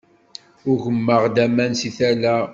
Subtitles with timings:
[0.71, 2.37] Ugmeɣ-d aman seg tala.